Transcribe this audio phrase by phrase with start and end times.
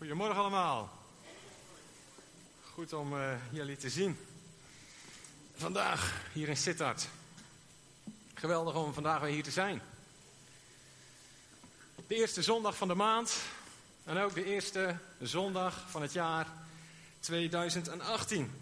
[0.00, 0.90] Goedemorgen allemaal.
[2.72, 4.18] Goed om uh, jullie te zien.
[5.54, 7.08] Vandaag hier in Sittard.
[8.34, 9.82] Geweldig om vandaag weer hier te zijn.
[12.06, 13.36] De eerste zondag van de maand
[14.04, 16.46] en ook de eerste zondag van het jaar
[17.18, 18.52] 2018.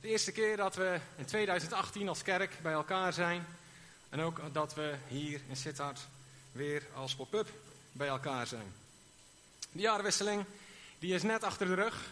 [0.00, 3.46] De eerste keer dat we in 2018 als kerk bij elkaar zijn.
[4.08, 6.00] En ook dat we hier in Sittard
[6.52, 7.48] weer als pop-up
[7.92, 8.72] bij elkaar zijn.
[9.72, 10.44] De jaarwisseling
[11.04, 12.10] die is net achter de rug.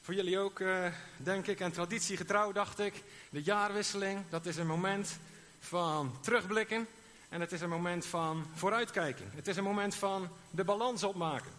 [0.00, 3.02] Voor jullie ook, uh, denk ik, en traditiegetrouw dacht ik.
[3.30, 5.18] De jaarwisseling, dat is een moment
[5.60, 6.86] van terugblikken.
[7.28, 9.30] En het is een moment van vooruitkijken.
[9.34, 11.50] Het is een moment van de balans opmaken.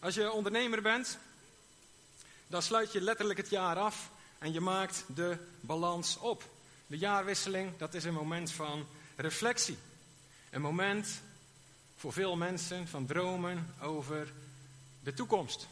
[0.00, 1.18] Als je ondernemer bent,
[2.46, 6.44] dan sluit je letterlijk het jaar af en je maakt de balans op.
[6.86, 8.86] De jaarwisseling, dat is een moment van
[9.16, 9.78] reflectie.
[10.50, 11.22] Een moment
[11.96, 14.32] voor veel mensen van dromen over
[15.02, 15.66] de toekomst.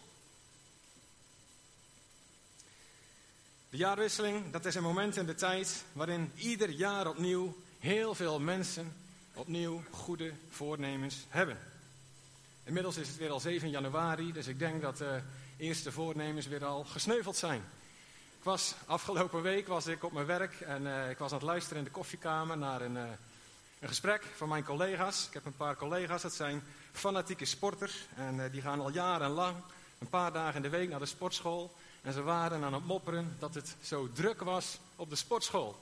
[3.71, 8.41] De jaarwisseling, dat is een moment in de tijd waarin ieder jaar opnieuw heel veel
[8.41, 8.97] mensen
[9.35, 11.59] opnieuw goede voornemens hebben.
[12.65, 15.21] Inmiddels is het weer al 7 januari, dus ik denk dat de
[15.57, 17.63] eerste voornemens weer al gesneuveld zijn.
[18.39, 21.47] Ik was, afgelopen week was ik op mijn werk en uh, ik was aan het
[21.47, 23.03] luisteren in de koffiekamer naar een, uh,
[23.87, 25.27] een gesprek van mijn collega's.
[25.27, 29.57] Ik heb een paar collega's, dat zijn fanatieke sporters en uh, die gaan al jarenlang
[29.99, 31.75] een paar dagen in de week naar de sportschool.
[32.03, 35.79] En ze waren aan het mopperen dat het zo druk was op de sportschool.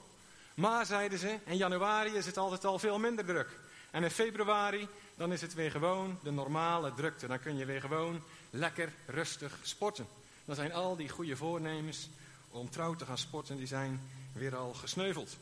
[0.53, 3.59] Maar, zeiden ze, in januari is het altijd al veel minder druk.
[3.91, 7.27] En in februari, dan is het weer gewoon de normale drukte.
[7.27, 10.07] Dan kun je weer gewoon lekker rustig sporten.
[10.45, 12.09] Dan zijn al die goede voornemens
[12.49, 14.01] om trouw te gaan sporten, die zijn
[14.33, 15.37] weer al gesneuveld.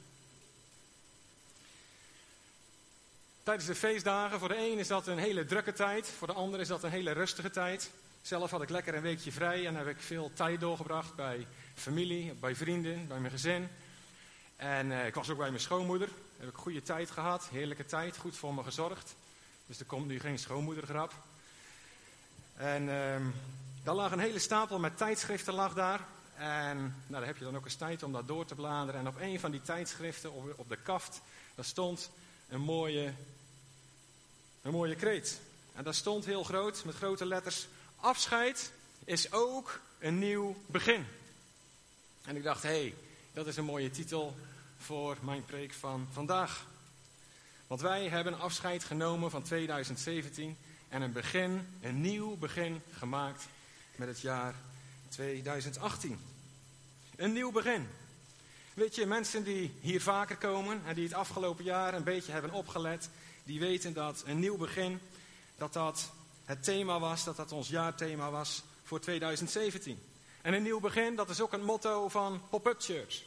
[3.44, 6.59] Tijdens de feestdagen, voor de een is dat een hele drukke tijd, voor de ander
[6.59, 7.91] is dat een hele rustige tijd.
[8.22, 12.33] Zelf had ik lekker een weekje vrij en heb ik veel tijd doorgebracht bij familie,
[12.33, 13.67] bij vrienden, bij mijn gezin.
[14.55, 16.09] En uh, ik was ook bij mijn schoonmoeder.
[16.38, 19.16] Heb ik goede tijd gehad, heerlijke tijd, goed voor me gezorgd.
[19.66, 21.13] Dus er komt nu geen schoonmoedergrap.
[22.56, 23.16] En uh,
[23.84, 26.06] daar lag een hele stapel met tijdschriften lag daar.
[26.35, 29.00] En nou, daar heb je dan ook eens tijd om dat door te bladeren.
[29.00, 31.22] En op een van die tijdschriften, op de kaft,
[31.56, 32.12] daar stond
[32.50, 33.13] een mooie,
[34.63, 35.40] een mooie kreet.
[35.74, 38.72] En daar stond heel groot, met grote letters, afscheid
[39.06, 41.06] is ook een nieuw begin.
[42.25, 42.96] En ik dacht, hé, hey,
[43.34, 44.35] dat is een mooie titel
[44.78, 46.66] voor mijn preek van vandaag.
[47.68, 50.57] Want wij hebben afscheid genomen van 2017
[50.90, 53.44] en een begin, een nieuw begin gemaakt
[53.96, 54.56] met het jaar
[55.09, 56.19] 2018.
[57.16, 57.88] Een nieuw begin.
[58.73, 62.52] Weet je, mensen die hier vaker komen en die het afgelopen jaar een beetje hebben
[62.52, 63.09] opgelet,
[63.43, 64.99] die weten dat een nieuw begin,
[65.57, 66.11] dat dat
[66.45, 69.99] het thema was, dat dat ons jaarthema was voor 2017.
[70.41, 73.23] En een nieuw begin, dat is ook een motto van Pop-Up Church.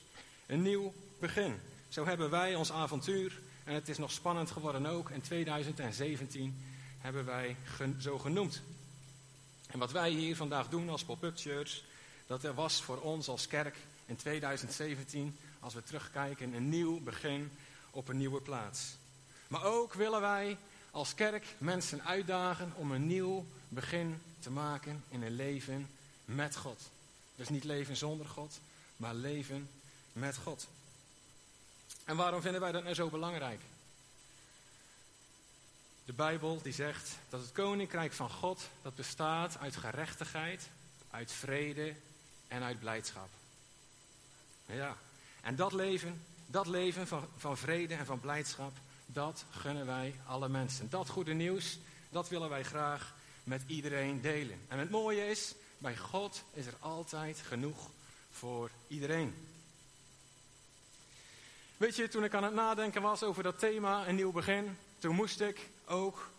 [0.46, 1.60] Een nieuw begin.
[1.88, 6.62] Zo hebben wij ons avontuur, en het is nog spannend geworden ook, in 2017
[6.98, 7.56] hebben wij
[7.98, 8.62] zo genoemd.
[9.66, 11.82] En wat wij hier vandaag doen als Pop-Up Church,
[12.26, 17.50] dat er was voor ons als kerk in 2017, als we terugkijken, een nieuw begin
[17.90, 18.96] op een nieuwe plaats.
[19.48, 20.56] Maar ook willen wij
[20.90, 25.90] als kerk mensen uitdagen om een nieuw begin te maken in een leven
[26.24, 26.80] met God.
[27.34, 28.60] Dus niet leven zonder God,
[28.96, 29.68] maar leven
[30.12, 30.66] met God.
[32.04, 33.60] En waarom vinden wij dat nou zo belangrijk?
[36.04, 40.68] De Bijbel die zegt dat het koninkrijk van God dat bestaat uit gerechtigheid,
[41.10, 41.94] uit vrede
[42.48, 43.28] en uit blijdschap.
[44.66, 44.96] Ja,
[45.40, 48.72] en dat leven, dat leven van, van vrede en van blijdschap,
[49.06, 50.90] dat gunnen wij alle mensen.
[50.90, 51.78] Dat goede nieuws,
[52.10, 54.60] dat willen wij graag met iedereen delen.
[54.68, 57.90] En het mooie is, bij God is er altijd genoeg
[58.30, 59.34] voor iedereen.
[61.76, 65.14] Weet je, toen ik aan het nadenken was over dat thema, een nieuw begin, toen
[65.14, 66.30] moest ik ook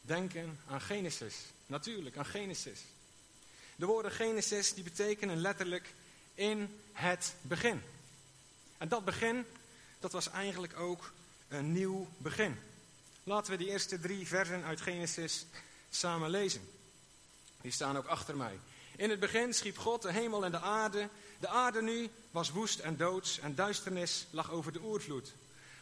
[0.00, 1.36] denken aan Genesis.
[1.66, 2.80] Natuurlijk, aan Genesis.
[3.76, 5.94] De woorden Genesis die betekenen letterlijk
[6.34, 7.82] in het begin.
[8.78, 9.44] En dat begin,
[10.00, 11.12] dat was eigenlijk ook
[11.48, 12.56] een nieuw begin.
[13.24, 15.46] Laten we die eerste drie versen uit Genesis
[15.90, 16.68] samen lezen.
[17.60, 18.58] Die staan ook achter mij.
[18.96, 21.08] In het begin schiep God de hemel en de aarde.
[21.38, 25.34] De aarde nu was woest en doods en duisternis lag over de oervloed.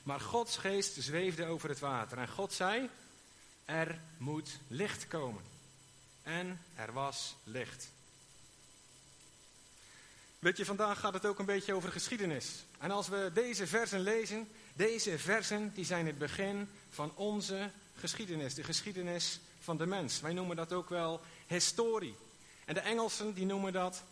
[0.03, 2.19] Maar Gods geest zweefde over het water.
[2.19, 2.91] En God zei,
[3.65, 5.43] er moet licht komen.
[6.23, 7.89] En er was licht.
[10.39, 12.65] Weet je, vandaag gaat het ook een beetje over geschiedenis.
[12.79, 18.55] En als we deze versen lezen, deze versen die zijn het begin van onze geschiedenis.
[18.55, 20.21] De geschiedenis van de mens.
[20.21, 22.17] Wij noemen dat ook wel historie.
[22.65, 24.03] En de Engelsen die noemen dat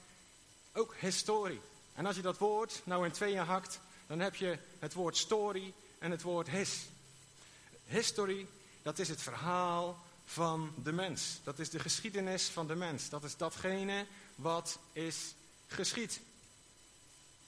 [0.72, 1.60] ook historie.
[1.94, 5.72] En als je dat woord nou in tweeën hakt, dan heb je het woord story
[5.98, 6.86] en het woord his.
[7.86, 8.46] History,
[8.82, 11.40] dat is het verhaal van de mens.
[11.44, 13.08] Dat is de geschiedenis van de mens.
[13.08, 15.34] Dat is datgene wat is
[15.66, 16.20] geschied.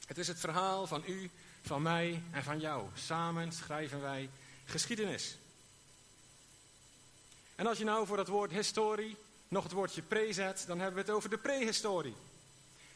[0.06, 1.30] Het is het verhaal van u,
[1.64, 2.88] van mij en van jou.
[2.94, 4.30] Samen schrijven wij
[4.64, 5.36] geschiedenis.
[7.54, 9.16] En als je nou voor dat woord historie
[9.48, 12.14] nog het woordje pre zet, dan hebben we het over de prehistorie.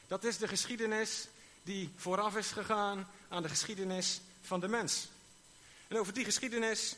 [0.06, 1.28] Dat is de geschiedenis
[1.62, 5.08] die vooraf is gegaan aan de geschiedenis van de mens.
[5.88, 6.96] En over die geschiedenis,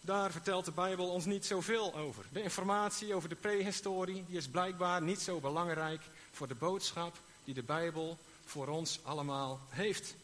[0.00, 2.24] daar vertelt de Bijbel ons niet zoveel over.
[2.32, 6.02] De informatie over de prehistorie die is blijkbaar niet zo belangrijk
[6.32, 10.14] voor de boodschap die de Bijbel voor ons allemaal heeft.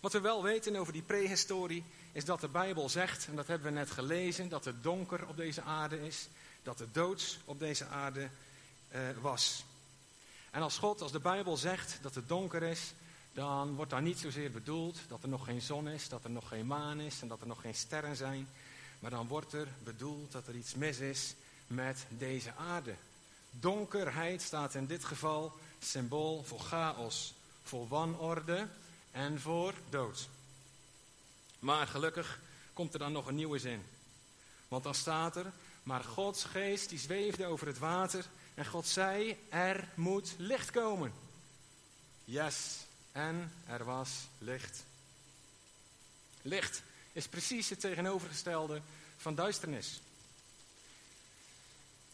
[0.00, 3.72] Wat we wel weten over die prehistorie is dat de Bijbel zegt, en dat hebben
[3.72, 6.28] we net gelezen, dat het donker op deze aarde is,
[6.62, 8.28] dat het doods op deze aarde
[8.92, 9.64] uh, was.
[10.50, 12.92] En als God, als de Bijbel zegt dat het donker is,
[13.32, 16.48] dan wordt daar niet zozeer bedoeld dat er nog geen zon is, dat er nog
[16.48, 18.48] geen maan is en dat er nog geen sterren zijn.
[18.98, 21.34] Maar dan wordt er bedoeld dat er iets mis is
[21.66, 22.94] met deze aarde.
[23.50, 28.68] Donkerheid staat in dit geval symbool voor chaos, voor wanorde
[29.10, 30.28] en voor dood.
[31.58, 32.40] Maar gelukkig
[32.72, 33.82] komt er dan nog een nieuwe zin.
[34.68, 35.52] Want dan staat er,
[35.82, 38.24] maar Gods geest die zweefde over het water
[38.54, 41.12] en God zei, er moet licht komen.
[42.24, 42.76] Yes,
[43.12, 44.84] en er was licht.
[46.42, 46.82] Licht
[47.12, 48.80] is precies het tegenovergestelde
[49.16, 50.00] van duisternis.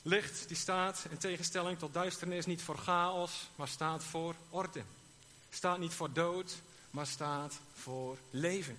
[0.02, 4.82] Licht die staat in tegenstelling tot duisternis niet voor chaos, maar staat voor orde.
[5.50, 6.55] Staat niet voor dood,
[6.94, 8.79] maar staat voor leven.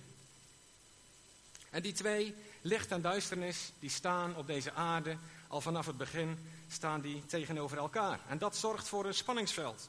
[1.70, 5.16] En die twee, licht en duisternis, die staan op deze aarde
[5.48, 8.20] al vanaf het begin staan die tegenover elkaar.
[8.28, 9.88] En dat zorgt voor een spanningsveld.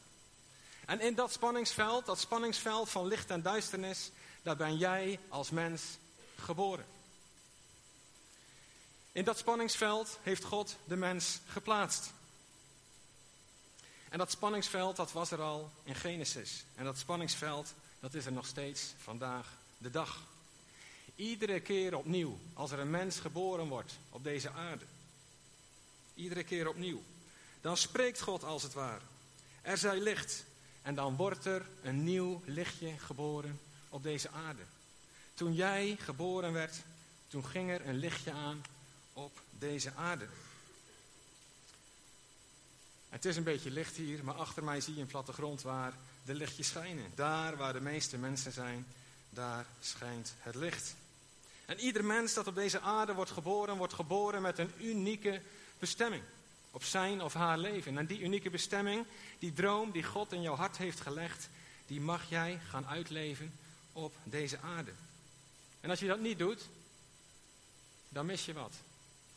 [0.85, 5.83] En in dat spanningsveld, dat spanningsveld van licht en duisternis, daar ben jij als mens
[6.35, 6.85] geboren.
[9.12, 12.12] In dat spanningsveld heeft God de mens geplaatst.
[14.09, 16.63] En dat spanningsveld, dat was er al in Genesis.
[16.75, 19.47] En dat spanningsveld, dat is er nog steeds vandaag
[19.77, 20.23] de dag.
[21.15, 24.85] Iedere keer opnieuw, als er een mens geboren wordt op deze aarde,
[26.17, 27.03] Iedere keer opnieuw.
[27.61, 29.01] Dan spreekt God als het ware.
[29.61, 30.45] Er zij licht.
[30.81, 33.59] En dan wordt er een nieuw lichtje geboren
[33.89, 34.61] op deze aarde.
[35.33, 36.75] Toen jij geboren werd,
[37.27, 38.61] toen ging er een lichtje aan
[39.13, 40.27] op deze aarde.
[43.09, 45.94] Het is een beetje licht hier, maar achter mij zie je een plattegrond waar
[46.27, 47.12] de lichtjes schijnen.
[47.15, 48.85] Daar waar de meeste mensen zijn,
[49.29, 50.95] daar schijnt het licht.
[51.65, 55.41] En ieder mens dat op deze aarde wordt geboren, wordt geboren met een unieke
[55.79, 56.24] bestemming.
[56.71, 57.97] Op zijn of haar leven.
[57.97, 59.06] En die unieke bestemming,
[59.39, 61.50] die droom die God in jouw hart heeft gelegd,
[61.85, 63.53] die mag jij gaan uitleven
[63.94, 64.91] op deze aarde.
[65.81, 66.68] En als je dat niet doet,
[68.09, 68.73] dan mis je wat.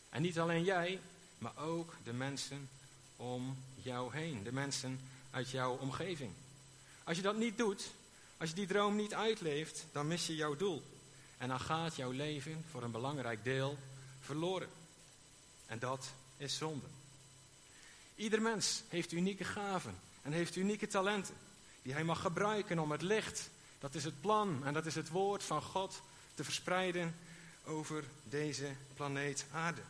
[0.09, 1.01] En niet alleen jij,
[1.39, 2.69] maar ook de mensen
[3.17, 4.43] om jou heen.
[4.43, 5.01] De mensen
[5.31, 6.33] uit jouw omgeving.
[7.11, 7.91] Als je dat niet doet,
[8.37, 10.83] als je die droom niet uitleeft, dan mis je jouw doel.
[11.39, 13.79] En dan gaat jouw leven voor een belangrijk deel
[14.21, 14.69] verloren.
[15.67, 16.87] En dat is zonde.
[18.15, 21.35] Ieder mens heeft unieke gaven en heeft unieke talenten
[21.83, 25.09] die hij mag gebruiken om het licht, dat is het plan en dat is het
[25.09, 26.03] woord van God,
[26.35, 27.15] te verspreiden
[27.65, 29.83] over deze planeet Aarde.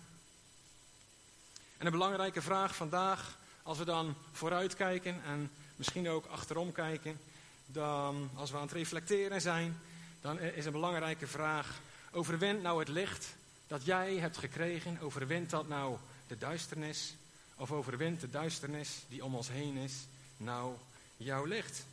[1.77, 5.51] En een belangrijke vraag vandaag, als we dan vooruitkijken en
[5.81, 7.21] misschien ook achterom kijken,
[7.67, 9.81] dan als we aan het reflecteren zijn,
[10.21, 11.81] dan is een belangrijke vraag,
[12.13, 13.35] overwint nou het licht
[13.67, 15.97] dat jij hebt gekregen, overwint dat nou
[16.27, 17.15] de duisternis
[17.57, 19.95] of overwint de duisternis die om ons heen is
[20.37, 20.75] nou
[21.17, 21.85] jouw licht?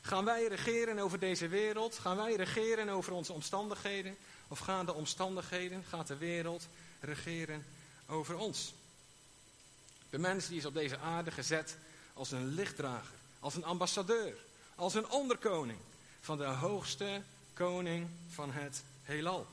[0.00, 1.98] Gaan wij regeren over deze wereld?
[1.98, 4.16] Gaan wij regeren over onze omstandigheden?
[4.48, 6.66] Of gaan de omstandigheden, gaat de wereld
[7.00, 7.64] regeren
[8.06, 8.74] over ons?
[10.10, 11.76] De mens die is op deze aarde gezet
[12.14, 14.36] als een lichtdrager, als een ambassadeur,
[14.74, 15.78] als een onderkoning
[16.20, 17.22] van de hoogste
[17.54, 19.46] koning van het heelal.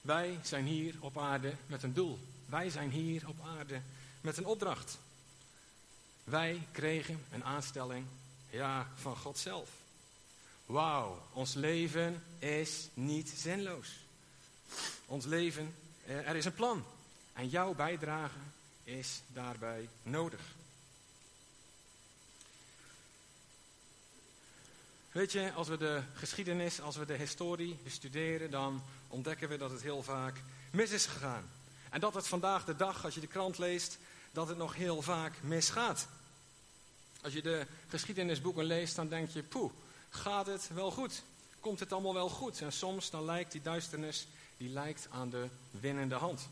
[0.00, 2.18] Wij zijn hier op aarde met een doel.
[2.46, 3.80] Wij zijn hier op aarde
[4.20, 4.98] met een opdracht.
[6.24, 8.06] Wij kregen een aanstelling,
[8.50, 9.68] ja, van God zelf.
[10.66, 13.88] Wauw, ons leven is niet zinloos.
[15.06, 15.74] Ons leven,
[16.06, 16.84] eh, er is een plan.
[17.32, 18.38] En jouw bijdrage
[18.84, 20.40] is daarbij nodig.
[25.12, 29.70] Weet je, als we de geschiedenis, als we de historie bestuderen, dan ontdekken we dat
[29.70, 31.50] het heel vaak mis is gegaan.
[31.90, 33.98] En dat het vandaag de dag, als je de krant leest,
[34.32, 36.08] dat het nog heel vaak misgaat.
[37.22, 39.72] Als je de geschiedenisboeken leest, dan denk je, poeh,
[40.10, 41.22] gaat het wel goed?
[41.60, 42.60] Komt het allemaal wel goed?
[42.60, 44.26] En soms dan lijkt die duisternis,
[44.56, 46.48] die lijkt aan de winnende hand.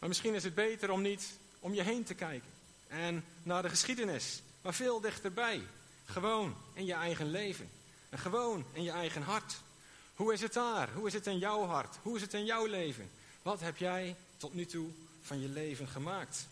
[0.00, 2.50] Maar misschien is het beter om niet om je heen te kijken
[2.88, 5.62] en naar de geschiedenis, maar veel dichterbij.
[6.04, 7.70] Gewoon in je eigen leven
[8.08, 9.60] en gewoon in je eigen hart.
[10.14, 10.92] Hoe is het daar?
[10.92, 11.96] Hoe is het in jouw hart?
[12.02, 13.10] Hoe is het in jouw leven?
[13.42, 14.90] Wat heb jij tot nu toe
[15.22, 16.46] van je leven gemaakt?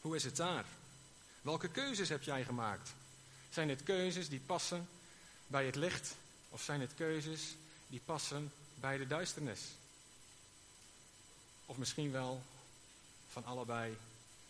[0.00, 0.64] Hoe is het daar?
[1.42, 2.92] Welke keuzes heb jij gemaakt?
[3.50, 4.88] Zijn het keuzes die passen
[5.46, 6.14] bij het licht
[6.48, 7.56] of zijn het keuzes
[7.86, 9.60] die passen bij de duisternis?
[11.72, 12.42] Of misschien wel
[13.28, 13.96] van allebei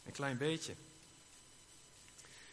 [0.05, 0.75] een klein beetje.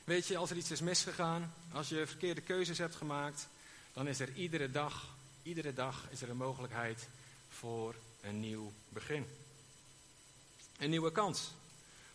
[0.04, 3.48] Weet je, als er iets is misgegaan, als je verkeerde keuzes hebt gemaakt,
[3.94, 5.08] dan is er iedere dag,
[5.44, 7.08] iedere dag is er een mogelijkheid
[7.50, 9.28] voor een nieuw begin.
[10.78, 11.52] Een nieuwe kans.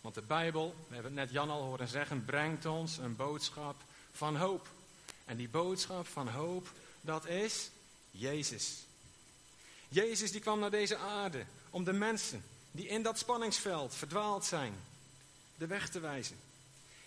[0.00, 3.76] Want de Bijbel, we hebben het net Jan al horen zeggen, brengt ons een boodschap
[4.12, 4.68] van hoop.
[5.25, 7.70] En die boodschap van hoop, dat is
[8.11, 8.84] Jezus.
[9.88, 11.44] Jezus die kwam naar deze aarde
[11.75, 14.75] om de mensen die in dat spanningsveld verdwaald zijn,
[15.57, 16.37] de weg te wijzen.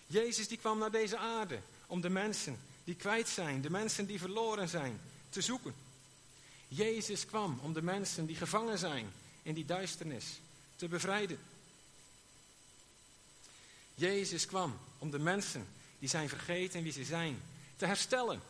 [0.08, 4.20] Jezus die kwam naar deze aarde om de mensen die kwijt zijn, de mensen die
[4.20, 5.76] verloren zijn, te zoeken.
[6.68, 9.12] Jezus kwam om de mensen die gevangen zijn
[9.44, 10.40] in die duisternis
[10.76, 11.40] te bevrijden.
[13.96, 15.68] Jezus kwam om de mensen
[16.00, 17.42] die zijn vergeten wie ze zijn
[17.76, 18.42] te herstellen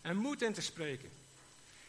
[0.00, 1.10] en moed in te spreken.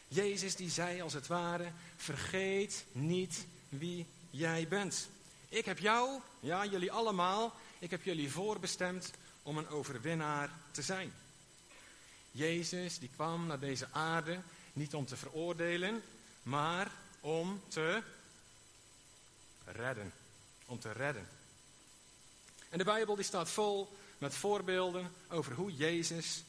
[0.08, 3.44] Jezus die zei als het ware, vergeet niet
[3.78, 5.08] wie jij bent.
[5.48, 9.10] Ik heb jou, ja jullie allemaal, ik heb jullie voorbestemd
[9.42, 11.12] om een overwinnaar te zijn.
[12.30, 14.40] Jezus die kwam naar deze aarde
[14.72, 16.02] niet om te veroordelen,
[16.42, 18.02] maar om te
[19.64, 20.12] redden.
[20.66, 21.28] Om te redden.
[22.68, 26.44] En de Bijbel die staat vol met voorbeelden over hoe Jezus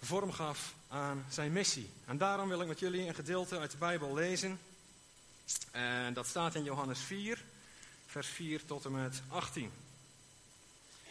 [0.00, 1.90] vorm gaf aan zijn missie.
[2.04, 4.58] En daarom wil ik met jullie een gedeelte uit de Bijbel lezen.
[5.70, 7.44] En dat staat in Johannes 4,
[8.06, 9.72] vers 4 tot en met 18.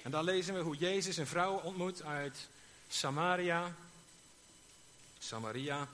[0.01, 2.47] En daar lezen we hoe Jezus een vrouw ontmoet uit
[2.87, 3.75] Samaria.
[5.19, 5.87] Samaria.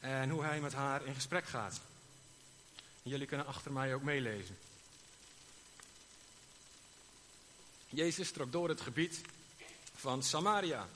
[0.00, 1.80] En hoe hij met haar in gesprek gaat.
[3.02, 4.58] Jullie kunnen achter mij ook meelezen.
[7.88, 9.20] Jezus trok door het gebied
[9.94, 10.88] van Samaria.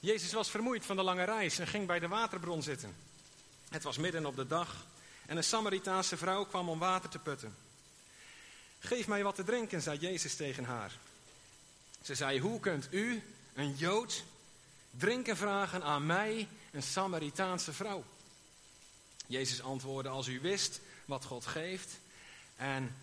[0.00, 2.96] Jezus was vermoeid van de lange reis en ging bij de waterbron zitten.
[3.68, 4.86] Het was midden op de dag
[5.28, 7.56] en een Samaritaanse vrouw kwam om water te putten.
[8.78, 10.92] Geef mij wat te drinken, zei Jezus tegen haar.
[12.02, 13.22] Ze zei, hoe kunt u,
[13.54, 14.24] een Jood,
[14.90, 18.04] drinken vragen aan mij, een Samaritaanse vrouw?
[19.26, 21.98] Jezus antwoordde, als u wist wat God geeft
[22.56, 22.94] en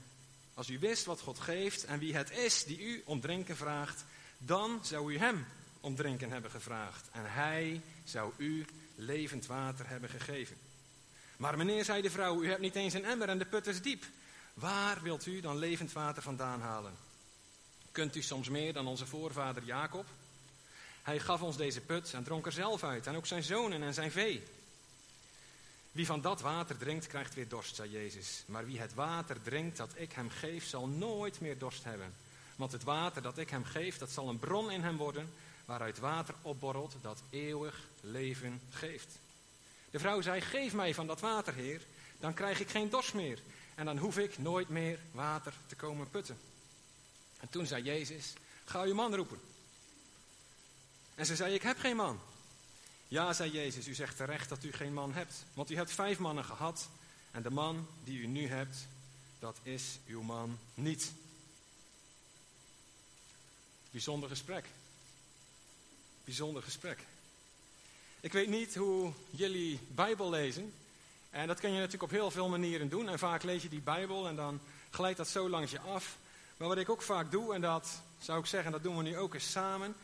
[0.53, 4.05] als u wist wat God geeft en wie het is die u om drinken vraagt,
[4.37, 5.45] dan zou u hem
[5.79, 7.09] om drinken hebben gevraagd.
[7.11, 8.65] En hij zou u
[8.95, 10.64] levend water hebben gegeven.
[11.37, 13.81] Maar meneer, zei de vrouw, u hebt niet eens een emmer en de put is
[13.81, 14.03] diep.
[14.53, 16.93] Waar wilt u dan levend water vandaan halen?
[17.91, 20.05] Kunt u soms meer dan onze voorvader Jacob?
[21.01, 23.93] Hij gaf ons deze put en dronk er zelf uit, en ook zijn zonen en
[23.93, 24.43] zijn vee.
[25.91, 28.43] Wie van dat water drinkt, krijgt weer dorst, zei Jezus.
[28.45, 32.13] Maar wie het water drinkt dat ik hem geef, zal nooit meer dorst hebben.
[32.55, 35.29] Want het water dat ik hem geef, dat zal een bron in hem worden,
[35.65, 39.17] waaruit water opborrelt dat eeuwig leven geeft.
[39.95, 41.81] De vrouw zei, geef mij van dat water, Heer,
[42.19, 43.39] dan krijg ik geen dorst meer.
[43.75, 46.37] En dan hoef ik nooit meer water te komen putten.
[47.39, 48.33] En toen zei Jezus,
[48.65, 49.39] ga uw man roepen.
[51.15, 52.19] En ze zei, ik heb geen man.
[53.07, 55.45] Ja, zei Jezus, u zegt terecht dat u geen man hebt.
[55.53, 56.89] Want u hebt vijf mannen gehad.
[57.31, 58.87] En de man die u nu hebt,
[59.39, 61.11] dat is uw man niet.
[63.91, 64.65] Bijzonder gesprek.
[66.23, 66.99] Bijzonder gesprek.
[68.25, 70.73] Ik weet niet hoe jullie Bijbel lezen.
[71.29, 73.09] En dat kun je natuurlijk op heel veel manieren doen.
[73.09, 76.17] En vaak lees je die Bijbel en dan glijdt dat zo langs je af.
[76.57, 79.17] Maar wat ik ook vaak doe, en dat zou ik zeggen, dat doen we nu
[79.17, 79.95] ook eens samen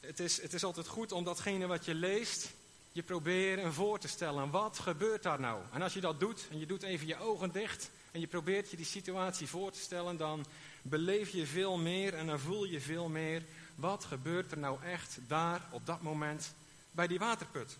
[0.00, 2.50] het is, het is altijd goed om datgene wat je leest,
[2.92, 4.50] je proberen voor te stellen.
[4.50, 5.62] Wat gebeurt daar nou?
[5.72, 8.70] En als je dat doet, en je doet even je ogen dicht, en je probeert
[8.70, 10.46] je die situatie voor te stellen, dan
[10.82, 13.42] beleef je veel meer en dan voel je veel meer.
[13.78, 16.54] Wat gebeurt er nou echt daar op dat moment
[16.90, 17.76] bij die waterput?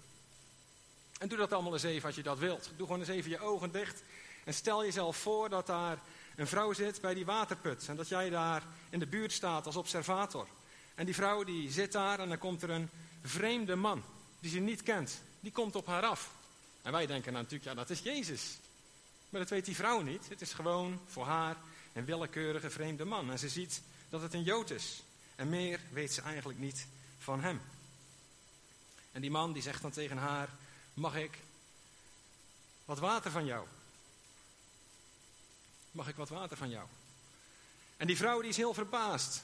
[1.18, 2.70] En doe dat allemaal eens even als je dat wilt.
[2.76, 4.02] Doe gewoon eens even je ogen dicht
[4.44, 5.98] en stel jezelf voor dat daar
[6.36, 9.76] een vrouw zit bij die waterput en dat jij daar in de buurt staat als
[9.76, 10.46] observator.
[10.94, 12.90] En die vrouw die zit daar en dan komt er een
[13.22, 14.02] vreemde man
[14.40, 15.20] die ze niet kent.
[15.40, 16.30] Die komt op haar af.
[16.82, 18.58] En wij denken natuurlijk, ja, dat is Jezus.
[19.28, 20.28] Maar dat weet die vrouw niet.
[20.28, 21.56] Het is gewoon voor haar
[21.92, 23.30] een willekeurige vreemde man.
[23.30, 25.02] En ze ziet dat het een Jood is.
[25.38, 26.86] En meer weet ze eigenlijk niet
[27.18, 27.60] van hem.
[29.12, 30.48] En die man die zegt dan tegen haar:
[30.94, 31.38] Mag ik
[32.84, 33.66] wat water van jou?
[35.90, 36.86] Mag ik wat water van jou?
[37.96, 39.42] En die vrouw die is heel verbaasd.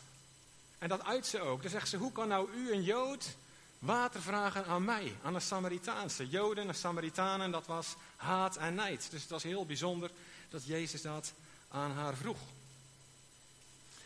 [0.78, 1.62] En dat uit ze ook.
[1.62, 3.36] Dan zegt ze: Hoe kan nou u, een Jood,
[3.78, 6.28] water vragen aan mij, aan een Samaritaanse?
[6.28, 9.10] Joden en Samaritanen, dat was haat en nijd.
[9.10, 10.10] Dus het was heel bijzonder
[10.48, 11.32] dat Jezus dat
[11.68, 12.38] aan haar vroeg.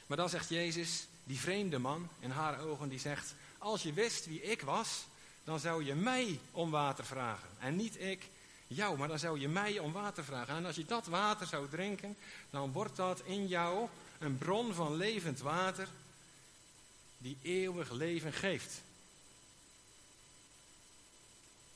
[0.07, 4.27] Maar dan zegt Jezus, die vreemde man in haar ogen, die zegt: Als je wist
[4.27, 5.07] wie ik was,
[5.45, 7.49] dan zou je mij om water vragen.
[7.59, 8.29] En niet ik
[8.67, 10.55] jou, maar dan zou je mij om water vragen.
[10.55, 12.17] En als je dat water zou drinken,
[12.51, 15.89] dan wordt dat in jou een bron van levend water
[17.19, 18.81] die eeuwig leven geeft.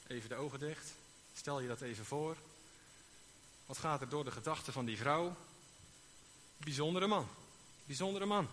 [0.06, 0.92] Even de ogen dicht.
[1.34, 2.36] Stel je dat even voor.
[3.66, 5.36] Wat gaat er door de gedachten van die vrouw?
[6.56, 7.28] Bijzondere man.
[7.84, 8.48] Bijzondere man.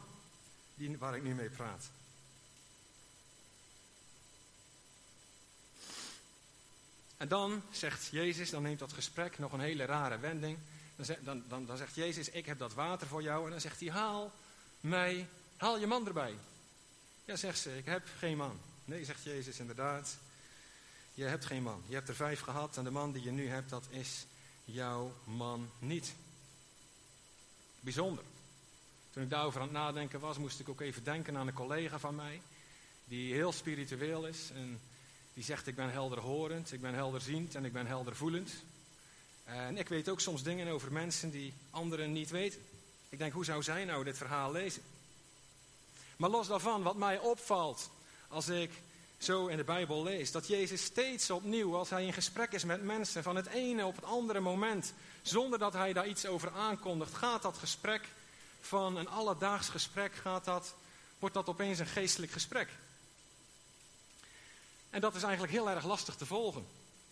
[0.79, 1.89] Die, waar ik nu mee praat.
[7.17, 10.57] En dan zegt Jezus, dan neemt dat gesprek nog een hele rare wending.
[10.95, 13.45] Dan, dan, dan, dan zegt Jezus, ik heb dat water voor jou.
[13.45, 14.31] En dan zegt hij, haal
[14.79, 16.36] mij, haal je man erbij.
[17.25, 18.59] Ja, zegt ze, ik heb geen man.
[18.86, 20.17] Nee, zegt Jezus, inderdaad.
[21.13, 21.83] Je hebt geen man.
[21.88, 24.25] Je hebt er vijf gehad en de man die je nu hebt, dat is
[24.65, 26.13] jouw man niet.
[27.79, 28.24] Bijzonder.
[29.20, 32.00] Toen ik daarover aan het nadenken was, moest ik ook even denken aan een collega
[32.00, 32.42] van mij.
[33.06, 34.80] Die heel spiritueel is en
[35.34, 38.52] die zegt ik ben helderhorend, ik ben helderziend en ik ben heldervoelend.
[39.44, 42.62] En ik weet ook soms dingen over mensen die anderen niet weten.
[43.10, 44.82] Ik denk, hoe zou zij nou dit verhaal lezen?
[46.18, 47.90] Maar los daarvan, wat mij opvalt
[48.28, 48.72] als ik
[49.18, 52.84] zo in de Bijbel lees, dat Jezus steeds opnieuw, als hij in gesprek is met
[52.84, 57.14] mensen, van het ene op het andere moment, zonder dat hij daar iets over aankondigt,
[57.14, 58.10] gaat dat gesprek
[58.61, 60.75] van een alledaags gesprek, gaat dat,
[61.19, 62.69] wordt dat opeens een geestelijk gesprek.
[64.89, 66.65] En dat is eigenlijk heel erg lastig te volgen.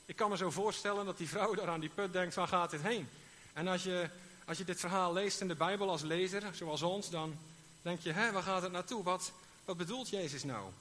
[0.05, 2.71] Ik kan me zo voorstellen dat die vrouw daar aan die put denkt, waar gaat
[2.71, 3.10] dit heen?
[3.53, 4.10] En als je,
[4.45, 7.38] als je dit verhaal leest in de Bijbel als lezer, zoals ons, dan
[7.81, 9.03] denk je, hè, waar gaat het naartoe?
[9.03, 9.31] Wat,
[9.65, 10.71] wat bedoelt Jezus nou?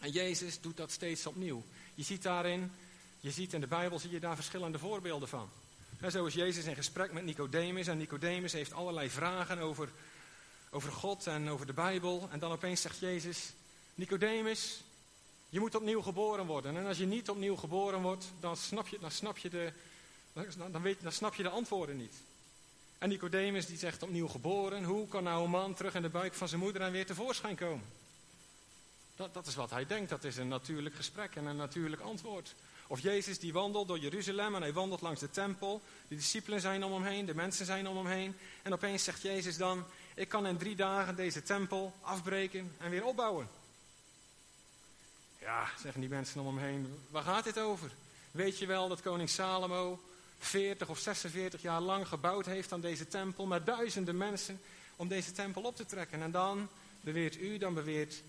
[0.00, 1.62] En Jezus doet dat steeds opnieuw.
[1.94, 2.72] Je ziet daarin,
[3.20, 5.50] je ziet in de Bijbel, zie je daar verschillende voorbeelden van.
[6.00, 9.88] En zo is Jezus in gesprek met Nicodemus en Nicodemus heeft allerlei vragen over,
[10.70, 12.28] over God en over de Bijbel.
[12.32, 13.52] En dan opeens zegt Jezus,
[13.94, 14.82] Nicodemus,
[15.48, 16.76] je moet opnieuw geboren worden.
[16.76, 19.72] En als je niet opnieuw geboren wordt, dan snap je, dan snap je, de,
[20.70, 22.14] dan weet, dan snap je de antwoorden niet.
[22.98, 24.84] En Nicodemus die zegt opnieuw geboren.
[24.84, 27.56] Hoe kan nou een man terug in de buik van zijn moeder en weer tevoorschijn
[27.56, 27.86] komen?
[29.16, 30.10] Dat, dat is wat hij denkt.
[30.10, 32.54] Dat is een natuurlijk gesprek en een natuurlijk antwoord.
[32.90, 35.82] Of Jezus die wandelt door Jeruzalem en hij wandelt langs de tempel.
[36.08, 38.36] De discipelen zijn om hem heen, de mensen zijn om hem heen.
[38.62, 43.04] En opeens zegt Jezus dan, ik kan in drie dagen deze tempel afbreken en weer
[43.04, 43.48] opbouwen.
[45.40, 47.90] Ja, zeggen die mensen om hem heen, waar gaat dit over?
[48.30, 50.00] Weet je wel dat koning Salomo
[50.38, 54.60] 40 of 46 jaar lang gebouwd heeft aan deze tempel met duizenden mensen
[54.96, 56.22] om deze tempel op te trekken.
[56.22, 56.68] En dan
[57.00, 58.22] beweert u, dan beweert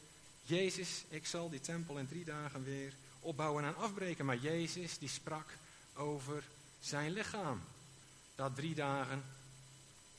[0.43, 4.25] Jezus, ik zal die tempel in drie dagen weer opbouwen en afbreken.
[4.25, 5.47] Maar Jezus die sprak
[5.93, 6.43] over
[6.79, 7.61] zijn lichaam.
[8.35, 9.23] Dat drie dagen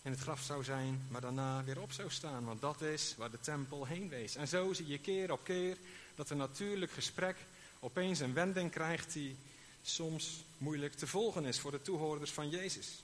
[0.02, 2.44] in het graf zou zijn, maar daarna weer op zou staan.
[2.44, 4.36] Want dat is waar de tempel heen wees.
[4.36, 5.76] En zo zie je keer op keer
[6.14, 7.36] dat een natuurlijk gesprek
[7.80, 9.36] opeens een wending krijgt die
[9.82, 13.02] soms moeilijk te volgen is voor de toehoorders van Jezus.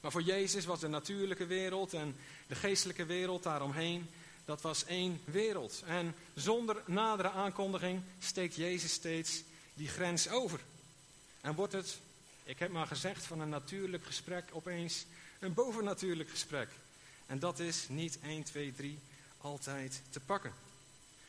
[0.00, 4.10] Maar voor Jezus was de natuurlijke wereld en de geestelijke wereld daaromheen,
[4.44, 5.82] dat was één wereld.
[5.86, 9.42] En zonder nadere aankondiging steekt Jezus steeds
[9.74, 10.60] die grens over.
[11.40, 11.98] En wordt het,
[12.44, 15.06] ik heb maar gezegd, van een natuurlijk gesprek opeens
[15.38, 16.68] een bovennatuurlijk gesprek.
[17.26, 18.98] En dat is niet 1, 2, 3
[19.38, 20.52] altijd te pakken.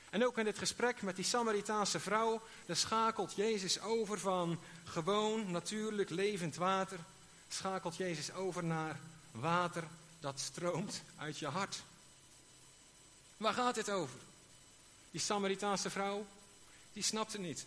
[0.09, 5.51] En ook in dit gesprek met die Samaritaanse vrouw, daar schakelt Jezus over van gewoon
[5.51, 6.99] natuurlijk levend water,
[7.47, 8.99] schakelt Jezus over naar
[9.31, 9.83] water
[10.19, 11.83] dat stroomt uit je hart.
[13.43, 14.19] Waar gaat dit over?
[15.11, 16.25] Die Samaritaanse vrouw,
[16.93, 17.65] die snapt het niet.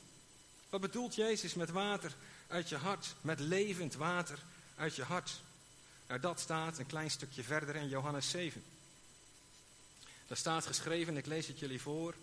[0.68, 2.14] Wat bedoelt Jezus met water
[2.46, 4.38] uit je hart, met levend water
[4.76, 5.40] uit je hart?
[6.06, 8.64] Nou, dat staat een klein stukje verder in Johannes 7.
[10.26, 12.14] Daar staat geschreven, ik lees het jullie voor.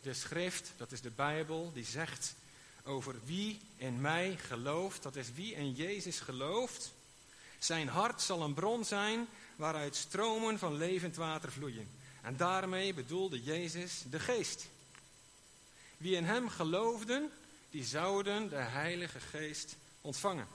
[0.00, 2.34] De schrift, dat is de Bijbel, die zegt
[2.84, 6.92] over wie in mij gelooft, dat is wie in Jezus gelooft.
[7.58, 11.88] Zijn hart zal een bron zijn waaruit stromen van levend water vloeien.
[12.26, 14.66] En daarmee bedoelde Jezus de geest.
[15.96, 17.30] Wie in hem geloofden,
[17.70, 20.46] die zouden de Heilige Geest ontvangen.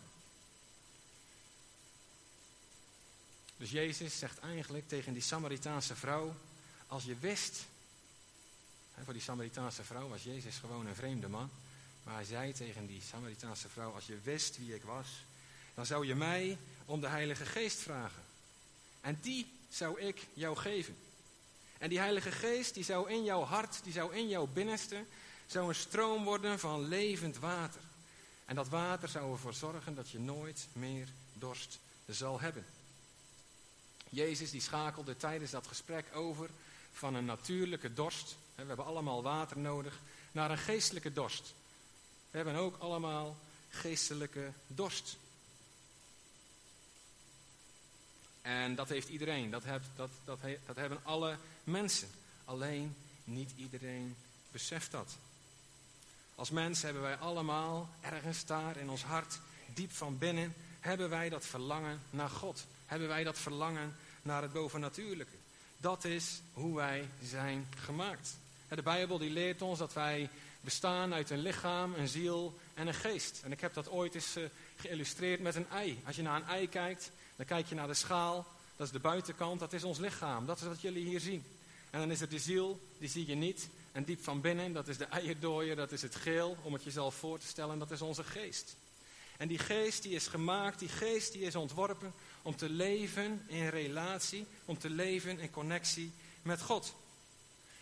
[3.57, 6.35] Dus Jezus zegt eigenlijk tegen die Samaritaanse vrouw,
[6.87, 7.65] als je wist,
[9.03, 11.49] voor die Samaritaanse vrouw was Jezus gewoon een vreemde man,
[12.03, 15.07] maar hij zei tegen die Samaritaanse vrouw, als je wist wie ik was,
[15.73, 18.23] dan zou je mij om de Heilige Geest vragen.
[19.01, 20.95] En die zou ik jou geven.
[21.81, 25.05] En die Heilige Geest, die zou in jouw hart, die zou in jouw binnenste,
[25.45, 27.81] zou een stroom worden van levend water.
[28.45, 32.65] En dat water zou ervoor zorgen dat je nooit meer dorst zal hebben.
[34.09, 36.49] Jezus die schakelde tijdens dat gesprek over
[36.91, 39.99] van een natuurlijke dorst, we hebben allemaal water nodig,
[40.31, 41.53] naar een geestelijke dorst.
[42.31, 43.37] We hebben ook allemaal
[43.69, 45.17] geestelijke dorst.
[48.41, 51.37] En dat heeft iedereen, dat, heb, dat, dat, dat hebben alle
[51.71, 52.09] mensen.
[52.45, 54.15] Alleen niet iedereen
[54.51, 55.17] beseft dat.
[56.35, 59.39] Als mens hebben wij allemaal ergens daar in ons hart,
[59.73, 62.65] diep van binnen, hebben wij dat verlangen naar God.
[62.85, 65.35] Hebben wij dat verlangen naar het bovennatuurlijke.
[65.77, 68.37] Dat is hoe wij zijn gemaakt.
[68.67, 70.29] De Bijbel die leert ons dat wij
[70.61, 73.41] bestaan uit een lichaam, een ziel en een geest.
[73.43, 74.43] En ik heb dat ooit eens eh,
[74.75, 76.01] geïllustreerd met een ei.
[76.05, 78.47] Als je naar een ei kijkt, dan kijk je naar de schaal.
[78.75, 80.45] Dat is de buitenkant, dat is ons lichaam.
[80.45, 81.43] Dat is wat jullie hier zien.
[81.91, 83.69] En dan is er de ziel, die zie je niet.
[83.91, 87.15] En diep van binnen, dat is de eierdooier, dat is het geel, om het jezelf
[87.15, 88.75] voor te stellen, dat is onze geest.
[89.37, 93.67] En die geest die is gemaakt, die geest die is ontworpen om te leven in
[93.67, 96.93] relatie, om te leven in connectie met God.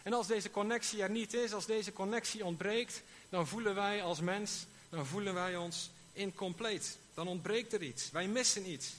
[0.04, 4.20] En als deze connectie er niet is, als deze connectie ontbreekt, dan voelen wij als
[4.20, 6.98] mens, dan voelen wij ons incompleet.
[7.14, 8.94] Dan ontbreekt er iets, wij missen iets.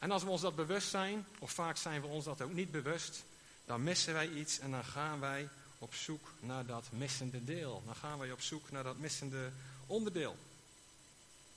[0.00, 2.70] En als we ons dat bewust zijn, of vaak zijn we ons dat ook niet
[2.70, 3.24] bewust,
[3.64, 7.82] dan missen wij iets en dan gaan wij op zoek naar dat missende deel.
[7.86, 9.50] Dan gaan wij op zoek naar dat missende
[9.86, 10.36] onderdeel.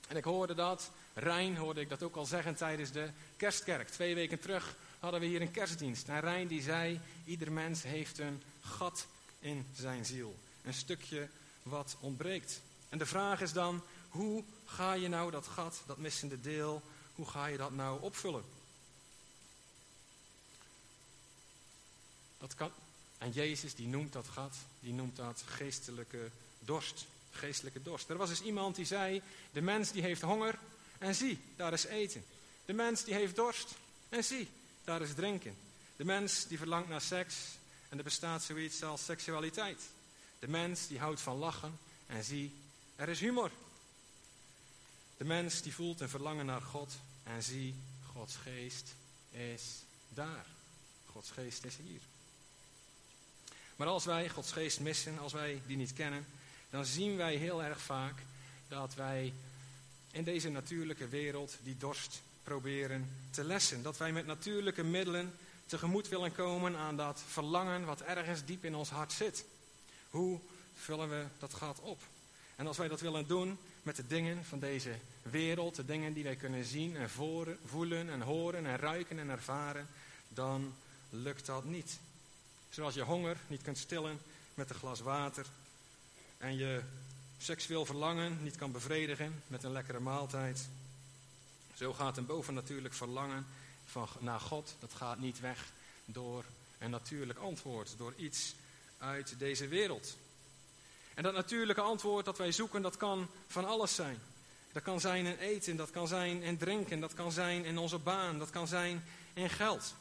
[0.08, 3.90] En ik hoorde dat, Rijn hoorde ik dat ook al zeggen tijdens de kerstkerk.
[3.90, 6.08] Twee weken terug hadden we hier een kerstdienst.
[6.08, 9.08] En Rijn die zei, ieder mens heeft een gat
[9.40, 10.36] in zijn ziel.
[10.64, 11.28] Een stukje
[11.64, 12.62] wat ontbreekt.
[12.90, 16.82] En de vraag is dan, hoe ga je nou dat gat, dat missende deel,
[17.16, 18.44] hoe ga je dat nou opvullen?
[22.38, 22.72] Dat kan,
[23.18, 27.06] en Jezus die noemt dat gat, die noemt dat geestelijke dorst.
[27.32, 28.10] Geestelijke dorst.
[28.10, 29.22] Er was eens iemand die zei,
[29.52, 30.60] de mens die heeft honger
[30.98, 32.26] en zie, daar is eten.
[32.66, 33.74] De mens die heeft dorst
[34.10, 34.48] en zie,
[34.84, 35.56] daar is drinken.
[35.96, 37.36] De mens die verlangt naar seks
[37.90, 39.82] en er bestaat zoiets als seksualiteit.
[40.40, 42.54] De mens die houdt van lachen en zie,
[42.96, 43.52] er is humor.
[45.18, 47.76] De mens die voelt een verlangen naar God en zie,
[48.12, 48.94] Gods geest
[49.32, 49.64] is
[50.10, 50.46] daar.
[51.06, 52.02] Gods geest is hier.
[53.76, 56.26] Maar als wij Gods geest missen, als wij die niet kennen,
[56.70, 58.22] dan zien wij heel erg vaak
[58.68, 59.34] dat wij
[60.12, 63.84] in deze natuurlijke wereld die dorst proberen te lessen.
[63.84, 65.34] Dat wij met natuurlijke middelen
[65.66, 69.46] tegemoet willen komen aan dat verlangen wat ergens diep in ons hart zit.
[70.10, 70.40] Hoe
[70.76, 72.02] vullen we dat gat op?
[72.56, 76.24] En als wij dat willen doen met de dingen van deze wereld, de dingen die
[76.24, 77.10] wij kunnen zien en
[77.66, 79.88] voelen en horen en ruiken en ervaren,
[80.30, 80.74] dan
[81.10, 82.00] lukt dat niet.
[82.70, 84.20] Zoals je honger niet kunt stillen
[84.54, 85.46] met een glas water
[86.38, 86.82] en je
[87.38, 90.68] seksueel verlangen niet kan bevredigen met een lekkere maaltijd.
[91.74, 93.46] Zo gaat een bovennatuurlijk verlangen
[93.86, 95.72] van, naar God, dat gaat niet weg
[96.06, 96.46] door
[96.80, 98.56] een natuurlijk antwoord, door iets
[98.98, 100.18] uit deze wereld.
[101.16, 104.20] En dat natuurlijke antwoord dat wij zoeken, dat kan van alles zijn.
[104.72, 108.00] Dat kan zijn in eten, dat kan zijn in drinken, dat kan zijn in onze
[108.00, 109.94] baan, dat kan zijn in geld.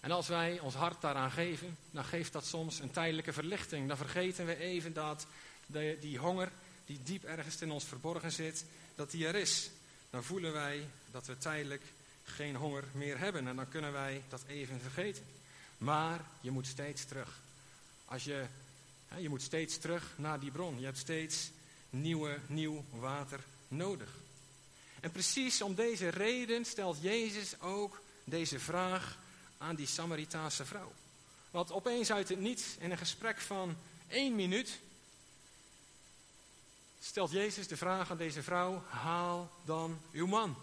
[0.00, 3.88] En als wij ons hart daaraan geven, dan geeft dat soms een tijdelijke verlichting.
[3.88, 5.26] Dan vergeten we even dat
[6.00, 6.50] die honger
[6.86, 9.70] die diep ergens in ons verborgen zit, dat die er is.
[10.10, 11.82] Dan voelen wij dat we tijdelijk
[12.24, 15.24] geen honger meer hebben en dan kunnen wij dat even vergeten.
[15.78, 17.40] Maar je moet steeds terug.
[18.04, 18.44] Als je,
[19.18, 20.78] je moet steeds terug naar die bron.
[20.78, 21.50] Je hebt steeds
[21.90, 24.10] nieuwe, nieuw water nodig.
[25.00, 29.18] En precies om deze reden stelt Jezus ook deze vraag
[29.58, 30.92] aan die Samaritaanse vrouw.
[31.50, 33.76] Want opeens uit het niets, in een gesprek van
[34.08, 34.78] één minuut,
[37.00, 40.56] stelt Jezus de vraag aan deze vrouw: haal dan uw man.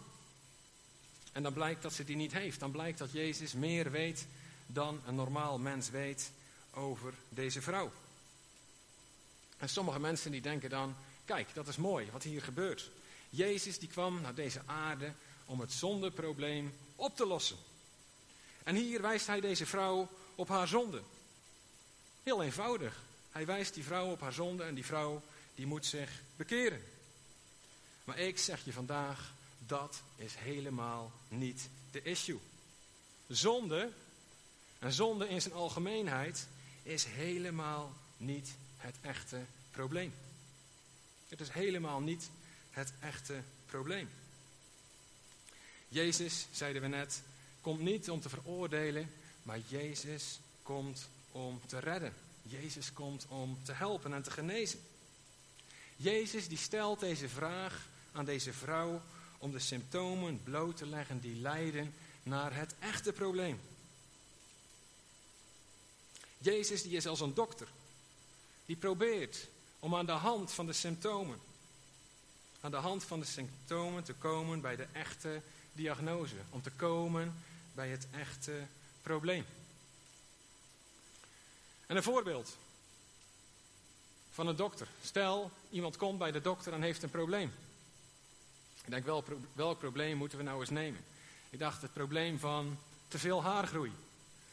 [1.32, 2.60] En dan blijkt dat ze die niet heeft.
[2.60, 4.26] Dan blijkt dat Jezus meer weet
[4.66, 6.32] dan een normaal mens weet
[6.72, 7.92] over deze vrouw.
[9.60, 10.95] En sommige mensen die denken dan:
[11.26, 12.91] kijk, dat is mooi wat hier gebeurt.
[13.30, 15.13] Jezus die kwam naar deze aarde
[15.45, 17.58] om het zondeprobleem op te lossen.
[18.63, 21.02] En hier wijst hij deze vrouw op haar zonde.
[22.24, 23.02] Heel eenvoudig.
[23.32, 25.22] Hij wijst die vrouw op haar zonde en die vrouw
[25.56, 26.84] die moet zich bekeren.
[28.04, 29.34] Maar ik zeg je vandaag,
[29.65, 32.39] dat is helemaal niet de issue.
[33.28, 33.91] Zonde,
[34.80, 36.48] en zonde in zijn algemeenheid,
[36.84, 39.39] is helemaal niet het echte
[39.72, 40.13] probleem.
[41.28, 42.30] Het is helemaal niet
[42.72, 44.10] het echte probleem.
[45.88, 47.22] Jezus, zeiden we net,
[47.62, 49.12] komt niet om te veroordelen,
[49.44, 52.13] maar Jezus komt om te redden.
[52.42, 54.80] Jezus komt om te helpen en te genezen.
[55.96, 59.02] Jezus die stelt deze vraag aan deze vrouw
[59.38, 63.60] om de symptomen bloot te leggen die leiden naar het echte probleem.
[66.38, 67.68] Jezus die is als een dokter.
[68.69, 69.47] Die probeert
[69.79, 71.39] om aan de hand van de symptomen,
[72.62, 75.41] aan de hand van de symptomen te komen bij de echte
[75.73, 76.36] diagnose.
[76.49, 77.36] Om te komen
[77.73, 78.62] bij het echte
[79.01, 79.45] probleem.
[81.86, 82.58] En een voorbeeld
[84.32, 84.88] van een dokter.
[85.03, 87.51] Stel, iemand komt bij de dokter en heeft een probleem.
[88.84, 91.03] Ik denk, wel, welk probleem moeten we nou eens nemen?
[91.49, 92.77] Ik dacht, het probleem van
[93.08, 93.91] te veel haargroei.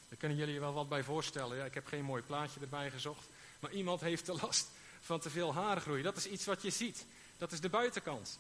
[0.08, 1.56] Daar kunnen jullie je wel wat bij voorstellen.
[1.56, 3.26] Ja, ik heb geen mooi plaatje erbij gezocht.
[3.58, 4.68] Maar iemand heeft de last
[5.00, 6.02] van te veel haargroei.
[6.02, 7.06] Dat is iets wat je ziet.
[7.38, 8.38] Dat is de buitenkant.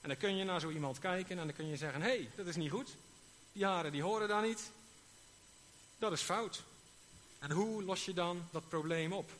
[0.00, 2.30] En dan kun je naar zo iemand kijken en dan kun je zeggen: hé, hey,
[2.36, 2.96] dat is niet goed.
[3.52, 4.70] Die haren die horen daar niet.
[5.98, 6.62] Dat is fout.
[7.38, 9.30] En hoe los je dan dat probleem op?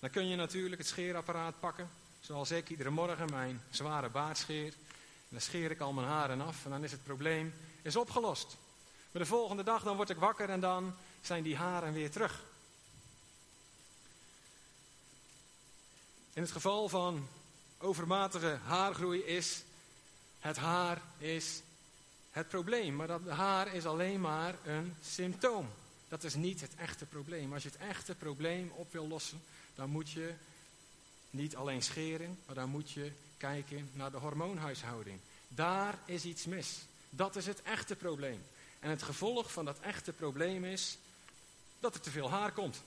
[0.00, 4.66] Dan kun je natuurlijk het scheerapparaat pakken, zoals ik iedere morgen mijn zware baard scheer.
[4.66, 8.56] En dan scheer ik al mijn haren af en dan is het probleem is opgelost.
[9.10, 12.42] Maar de volgende dag dan word ik wakker en dan zijn die haren weer terug.
[16.34, 17.28] In het geval van
[17.78, 19.64] overmatige haargroei is
[20.40, 21.62] het haar is
[22.30, 22.96] het probleem.
[22.96, 25.68] Maar dat haar is alleen maar een symptoom.
[26.08, 27.52] Dat is niet het echte probleem.
[27.52, 29.42] Als je het echte probleem op wil lossen,
[29.74, 30.34] dan moet je
[31.30, 35.18] niet alleen scheren, maar dan moet je kijken naar de hormoonhuishouding.
[35.48, 36.78] Daar is iets mis.
[37.10, 38.44] Dat is het echte probleem.
[38.80, 40.98] En het gevolg van dat echte probleem is
[41.80, 42.82] dat er te veel haar komt.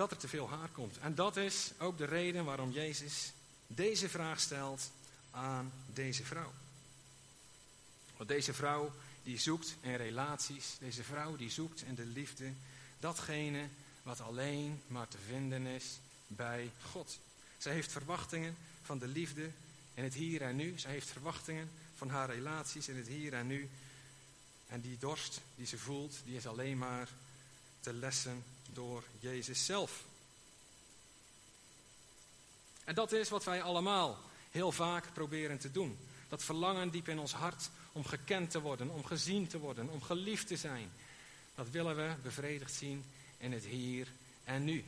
[0.00, 0.98] Dat er te veel haar komt.
[0.98, 3.32] En dat is ook de reden waarom Jezus
[3.66, 4.90] deze vraag stelt
[5.30, 6.52] aan deze vrouw.
[8.16, 12.52] Want deze vrouw die zoekt in relaties, deze vrouw die zoekt in de liefde
[13.00, 13.68] datgene
[14.02, 15.84] wat alleen maar te vinden is
[16.26, 17.18] bij God.
[17.58, 19.50] Zij heeft verwachtingen van de liefde
[19.94, 20.78] in het hier en nu.
[20.78, 23.68] Zij heeft verwachtingen van haar relaties in het hier en nu.
[24.66, 27.08] En die dorst die ze voelt, die is alleen maar
[27.80, 30.04] te lessen door Jezus zelf.
[32.84, 34.18] En dat is wat wij allemaal
[34.50, 35.98] heel vaak proberen te doen.
[36.28, 40.02] Dat verlangen diep in ons hart om gekend te worden, om gezien te worden, om
[40.02, 40.90] geliefd te zijn.
[41.54, 43.04] Dat willen we bevredigd zien
[43.38, 44.08] in het hier
[44.44, 44.84] en nu.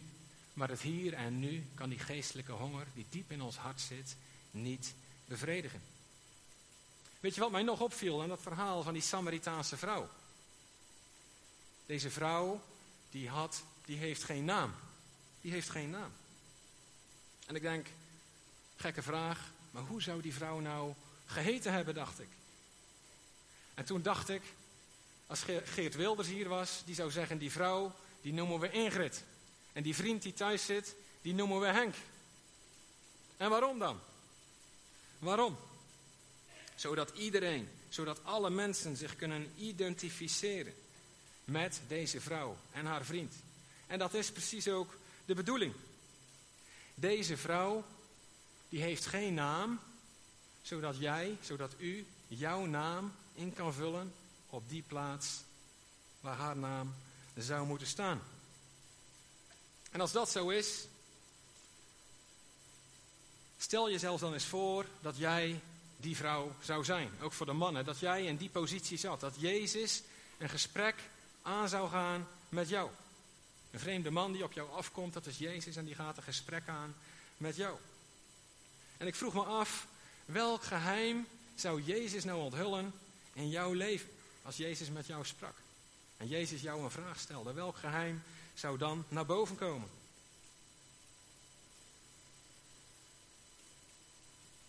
[0.55, 4.17] Maar het hier en nu kan die geestelijke honger die diep in ons hart zit
[4.51, 5.83] niet bevredigen.
[7.21, 10.09] Weet je wat mij nog opviel aan dat verhaal van die Samaritaanse vrouw?
[11.87, 12.61] Deze vrouw,
[13.11, 14.75] die, had, die heeft geen naam.
[15.41, 16.13] Die heeft geen naam.
[17.47, 17.87] En ik denk,
[18.77, 20.95] gekke vraag, maar hoe zou die vrouw nou
[21.27, 22.29] geheten hebben, dacht ik.
[23.75, 24.43] En toen dacht ik,
[25.27, 29.25] als Geert Wilders hier was, die zou zeggen, die vrouw, die noemen we Ingrid.
[29.73, 31.95] En die vriend die thuis zit, die noemen we Henk.
[33.37, 34.01] En waarom dan?
[35.19, 35.57] Waarom?
[36.75, 40.75] Zodat iedereen, zodat alle mensen zich kunnen identificeren
[41.45, 43.35] met deze vrouw en haar vriend.
[43.93, 45.75] En dat is precies ook de bedoeling.
[46.95, 47.85] Deze vrouw,
[48.69, 49.81] die heeft geen naam,
[50.63, 54.15] zodat jij, zodat u jouw naam in kan vullen
[54.47, 55.41] op die plaats
[56.21, 56.95] waar haar naam
[57.37, 58.23] zou moeten staan.
[59.91, 60.87] En als dat zo is,
[63.59, 65.61] stel jezelf dan eens voor dat jij
[65.97, 67.11] die vrouw zou zijn.
[67.21, 69.21] Ook voor de mannen, dat jij in die positie zat.
[69.21, 70.03] Dat Jezus
[70.39, 70.95] een gesprek
[71.43, 72.91] aan zou gaan met jou.
[73.73, 76.69] Een vreemde man die op jou afkomt, dat is Jezus en die gaat een gesprek
[76.69, 76.95] aan
[77.37, 77.79] met jou.
[78.97, 79.87] En ik vroeg me af,
[80.25, 82.93] welk geheim zou Jezus nou onthullen
[83.33, 84.11] in jouw leven
[84.43, 85.55] als Jezus met jou sprak?
[86.17, 88.23] En Jezus jou een vraag stelde, welk geheim
[88.55, 89.89] zou dan naar boven komen?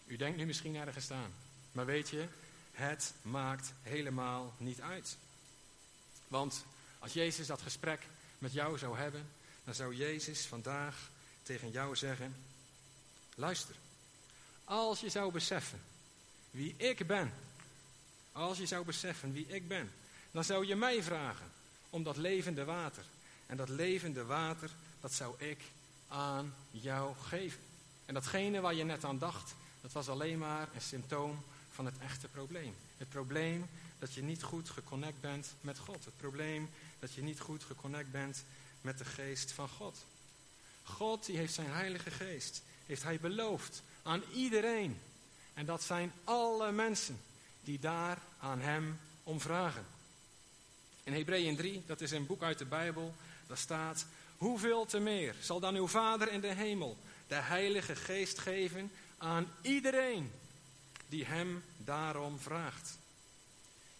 [0.05, 1.33] U denkt nu misschien ergens staan,
[1.71, 2.27] maar weet je,
[2.71, 5.17] het maakt helemaal niet uit.
[6.27, 6.65] Want
[6.99, 8.07] als Jezus dat gesprek
[8.43, 9.29] met jou zou hebben,
[9.63, 11.09] dan zou Jezus vandaag
[11.43, 12.35] tegen jou zeggen:
[13.35, 13.75] Luister,
[14.63, 15.81] als je zou beseffen
[16.51, 17.33] wie ik ben,
[18.31, 19.91] als je zou beseffen wie ik ben,
[20.31, 21.51] dan zou je mij vragen
[21.89, 23.03] om dat levende water.
[23.45, 24.69] En dat levende water,
[25.01, 25.61] dat zou ik
[26.07, 27.59] aan jou geven.
[28.05, 31.97] En datgene waar je net aan dacht, dat was alleen maar een symptoom van het
[31.99, 32.75] echte probleem.
[32.97, 36.05] Het probleem dat je niet goed geconnect bent met God.
[36.05, 36.69] Het probleem
[37.03, 38.43] dat je niet goed geconnect bent
[38.81, 40.05] met de geest van God.
[40.83, 44.99] God die heeft zijn heilige geest, heeft hij beloofd aan iedereen.
[45.53, 47.21] En dat zijn alle mensen
[47.61, 49.85] die daar aan hem om vragen.
[51.03, 53.15] In Hebreeën 3, dat is een boek uit de Bijbel,
[53.47, 54.05] daar staat:
[54.37, 59.47] Hoeveel te meer zal dan uw Vader in de hemel de Heilige Geest geven aan
[59.61, 60.31] iedereen
[61.09, 62.97] die hem daarom vraagt?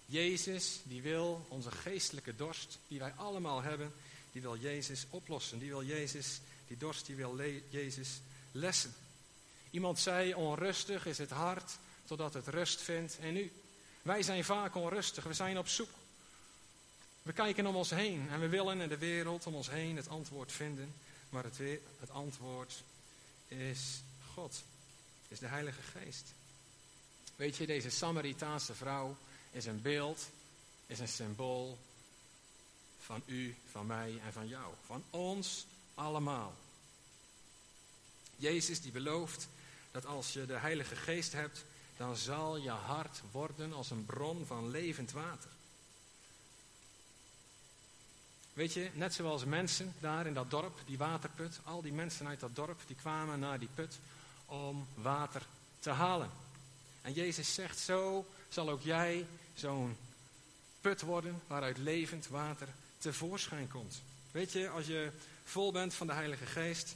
[0.06, 3.94] Jezus, die wil onze geestelijke dorst, die wij allemaal hebben,
[4.32, 5.60] die wil Jezus oplossen.
[5.60, 8.10] Die wil Jezus, die dorst, die wil Jezus
[8.52, 8.94] lessen.
[9.72, 13.52] Iemand zei, onrustig is het hart, totdat het rust vindt in u.
[14.02, 15.90] Wij zijn vaak onrustig, we zijn op zoek.
[17.22, 20.08] We kijken om ons heen en we willen in de wereld om ons heen het
[20.08, 20.94] antwoord vinden.
[21.30, 21.58] Maar het,
[22.00, 22.84] het antwoord
[23.48, 24.02] is
[24.34, 24.64] God,
[25.28, 26.34] is de Heilige Geest.
[27.36, 29.18] Weet je, deze Samaritaanse vrouw
[29.54, 30.30] is een beeld,
[30.88, 31.78] is een symbool
[33.00, 34.74] van u, van mij en van jou.
[34.86, 36.56] Van ons allemaal.
[38.36, 39.48] Jezus die belooft
[39.92, 41.66] dat als je de Heilige Geest hebt,
[41.98, 45.50] dan zal je hart worden als een bron van levend water.
[48.54, 52.40] Weet je, net zoals mensen daar in dat dorp, die waterput, al die mensen uit
[52.40, 54.00] dat dorp, die kwamen naar die put
[54.46, 55.46] om water
[55.80, 56.30] te halen.
[57.02, 59.98] En Jezus zegt, zo zal ook jij zo'n
[60.82, 64.02] put worden waaruit levend water tevoorschijn komt.
[64.32, 65.12] Weet je, als je
[65.44, 66.96] vol bent van de Heilige Geest,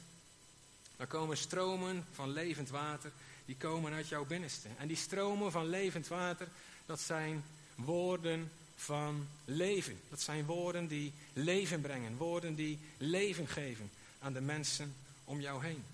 [0.96, 3.12] dan komen stromen van levend water,
[3.44, 4.68] die komen uit jouw binnenste.
[4.78, 6.48] En die stromen van levend water,
[6.86, 7.44] dat zijn
[7.74, 10.00] woorden van leven.
[10.10, 14.94] Dat zijn woorden die leven brengen, woorden die leven geven aan de mensen
[15.24, 15.84] om jou heen.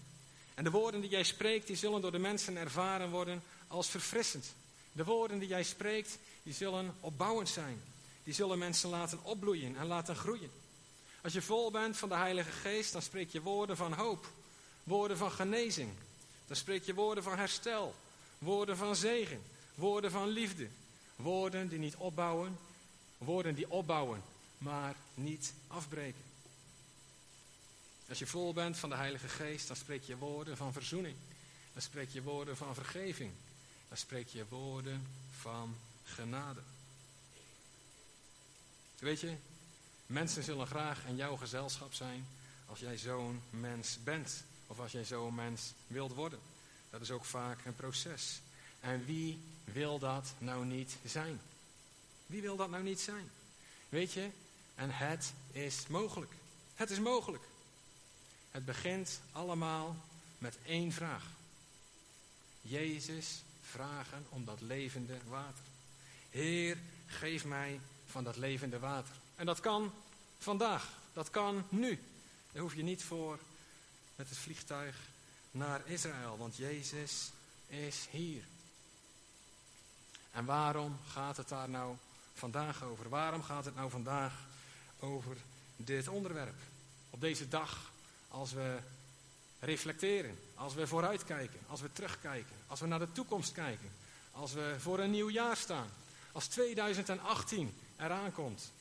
[0.54, 4.54] En de woorden die jij spreekt, die zullen door de mensen ervaren worden als verfrissend.
[4.94, 7.82] De woorden die jij spreekt, die zullen opbouwend zijn.
[8.24, 10.50] Die zullen mensen laten opbloeien en laten groeien.
[11.22, 14.26] Als je vol bent van de Heilige Geest, dan spreek je woorden van hoop,
[14.82, 15.92] woorden van genezing.
[16.46, 17.94] Dan spreek je woorden van herstel,
[18.38, 19.42] woorden van zegen,
[19.74, 20.68] woorden van liefde.
[21.16, 22.58] Woorden die niet opbouwen,
[23.18, 24.22] woorden die opbouwen,
[24.58, 26.22] maar niet afbreken.
[28.08, 31.16] Als je vol bent van de Heilige Geest, dan spreek je woorden van verzoening.
[31.72, 33.32] Dan spreek je woorden van vergeving.
[33.88, 35.06] Dan spreek je woorden
[35.40, 36.60] van genade.
[38.98, 39.36] Weet je,
[40.06, 42.26] mensen zullen graag in jouw gezelschap zijn
[42.66, 44.44] als jij zo'n mens bent.
[44.66, 46.38] Of als jij zo'n mens wilt worden.
[46.90, 48.40] Dat is ook vaak een proces.
[48.80, 51.40] En wie wil dat nou niet zijn?
[52.26, 53.30] Wie wil dat nou niet zijn?
[53.88, 54.30] Weet je,
[54.74, 56.32] en het is mogelijk.
[56.74, 57.44] Het is mogelijk.
[58.50, 59.96] Het begint allemaal
[60.38, 61.24] met één vraag.
[62.60, 65.64] Jezus vragen om dat levende water.
[66.30, 69.14] Heer, geef mij van dat levende water.
[69.36, 69.92] En dat kan
[70.38, 72.02] vandaag, dat kan nu.
[72.52, 73.38] Daar hoef je niet voor
[74.16, 74.96] met het vliegtuig
[75.50, 77.30] naar Israël, want Jezus
[77.66, 78.44] is hier.
[80.30, 81.96] En waarom gaat het daar nou
[82.34, 83.08] vandaag over?
[83.08, 84.32] Waarom gaat het nou vandaag
[84.98, 85.36] over
[85.76, 86.56] dit onderwerp?
[87.10, 87.90] Op deze dag,
[88.28, 88.78] als we
[89.64, 93.90] reflecteren, als we vooruitkijken, als we terugkijken, als we naar de toekomst kijken,
[94.30, 95.88] als we voor een nieuw jaar staan,
[96.32, 98.72] als 2018 eraan komt.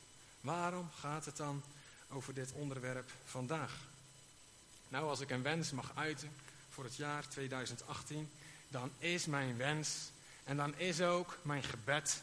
[0.42, 1.64] Waarom gaat het dan
[2.10, 3.72] over dit onderwerp vandaag?
[4.88, 6.32] Nou, als ik een wens mag uiten
[6.70, 8.30] voor het jaar 2018,
[8.68, 10.12] dan is mijn wens
[10.44, 12.22] en dan is ook mijn gebed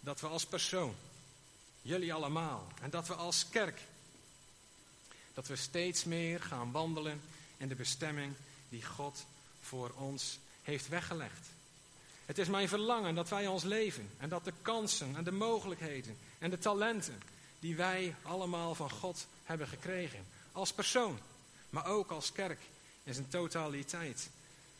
[0.00, 0.94] dat we als persoon,
[1.82, 3.80] jullie allemaal, en dat we als kerk,
[5.34, 7.20] dat we steeds meer gaan wandelen
[7.62, 8.34] in de bestemming
[8.68, 9.26] die God
[9.60, 11.48] voor ons heeft weggelegd.
[12.26, 16.16] Het is mijn verlangen dat wij ons leven en dat de kansen en de mogelijkheden
[16.38, 17.22] en de talenten
[17.60, 21.18] die wij allemaal van God hebben gekregen, als persoon,
[21.70, 22.60] maar ook als kerk
[23.04, 24.30] in zijn totaliteit,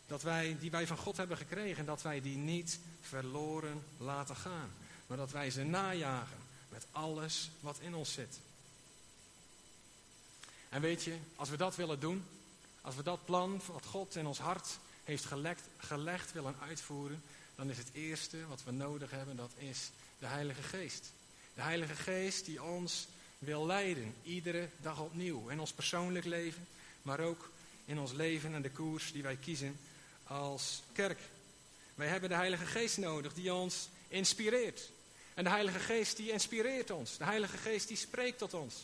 [0.06, 4.70] dat wij, die wij van God hebben gekregen, dat wij die niet verloren laten gaan,
[5.06, 8.40] maar dat wij ze najagen met alles wat in ons zit.
[10.68, 12.24] En weet je, als we dat willen doen,
[12.82, 15.26] als we dat plan wat God in ons hart heeft
[15.78, 17.22] gelegd, willen uitvoeren,
[17.54, 21.12] dan is het eerste wat we nodig hebben, dat is de Heilige Geest.
[21.54, 23.08] De Heilige Geest die ons
[23.38, 25.48] wil leiden, iedere dag opnieuw.
[25.48, 26.66] In ons persoonlijk leven,
[27.02, 27.50] maar ook
[27.84, 29.78] in ons leven en de koers die wij kiezen
[30.24, 31.18] als kerk.
[31.94, 34.90] Wij hebben de Heilige Geest nodig die ons inspireert.
[35.34, 37.16] En de Heilige Geest die inspireert ons.
[37.16, 38.74] De Heilige Geest die spreekt tot ons.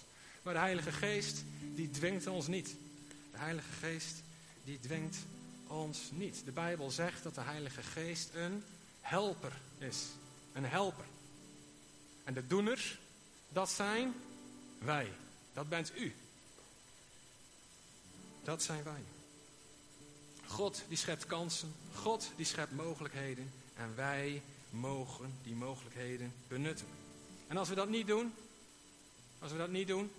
[0.42, 1.42] Maar de Heilige Geest,
[1.74, 2.74] die dwingt ons niet.
[3.38, 4.22] De Heilige Geest,
[4.64, 5.16] die dwingt
[5.66, 6.44] ons niet.
[6.44, 8.64] De Bijbel zegt dat de Heilige Geest een
[9.00, 10.06] helper is.
[10.52, 11.04] Een helper.
[12.24, 12.98] En de doeners,
[13.48, 14.14] dat zijn
[14.78, 15.12] wij.
[15.52, 16.14] Dat bent u.
[18.42, 19.02] Dat zijn wij.
[20.46, 21.74] God die schept kansen.
[21.94, 23.52] God die schept mogelijkheden.
[23.76, 26.86] En wij mogen die mogelijkheden benutten.
[27.46, 28.34] En als we dat niet doen,
[29.38, 30.10] als we dat niet doen,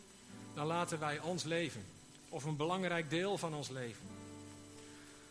[0.53, 1.86] dan laten wij ons leven,
[2.30, 4.07] of een belangrijk deel van ons leven,